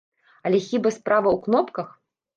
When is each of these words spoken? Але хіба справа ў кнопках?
Але 0.49 0.61
хіба 0.69 0.93
справа 0.97 1.29
ў 1.35 1.37
кнопках? 1.45 1.87